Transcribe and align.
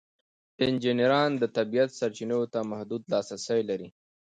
انجینران 0.65 1.31
د 1.37 1.43
طبیعت 1.57 1.89
سرچینو 1.99 2.39
ته 2.53 2.59
محدود 2.71 3.01
لاسرسی 3.11 3.61
لري. 3.69 3.89